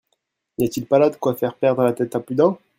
[0.57, 2.57] N'y a-t-il pas là de quoi faire perdre la tête à plus d'un?